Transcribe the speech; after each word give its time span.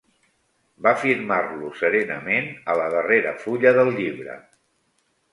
Va 0.85 0.91
firmar-lo 1.01 1.67
serenament 1.81 2.49
a 2.73 2.77
la 2.79 2.87
darrera 2.93 3.33
fulla 3.43 3.75
del 3.81 3.93
llibre 3.99 4.39